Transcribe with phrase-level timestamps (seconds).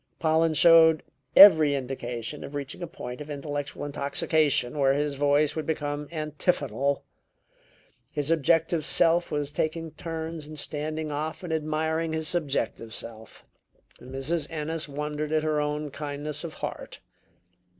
[0.17, 1.03] Pollen showed
[1.35, 7.03] every indication of reaching a point of intellectual intoxication where his voice would become antiphonal.
[8.11, 13.45] His objective self was taking turns in standing off and admiring his subjective self.
[14.01, 14.49] Mrs.
[14.49, 16.99] Ennis wondered at her own kindness of heart.